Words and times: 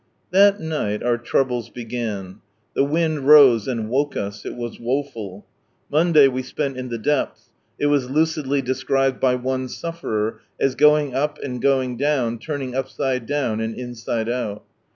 That 0.31 0.59
night 0.59 1.03
our 1.03 1.19
troubles 1.19 1.69
began; 1.69 2.37
the 2.73 2.83
wind 2.83 3.27
rose 3.27 3.67
and 3.67 3.87
woke 3.87 4.17
us, 4.17 4.45
it 4.45 4.55
was 4.55 4.79
woeful.... 4.79 5.45
Monday 5.91 6.27
we 6.27 6.41
spent 6.41 6.75
in 6.75 6.89
the 6.89 6.97
depths, 6.97 7.51
it 7.77 7.85
was 7.85 8.09
lucidly 8.09 8.63
described 8.63 9.19
by 9.19 9.35
one 9.35 9.69
sufferer 9.69 10.41
as 10.59 10.73
"going 10.73 11.13
up, 11.13 11.37
and 11.43 11.61
going 11.61 11.97
down, 11.97 12.39
turning 12.39 12.73
upside 12.73 13.27
down, 13.27 13.59
and 13.61 13.75
inside 13.75 14.27
out." 14.27 14.63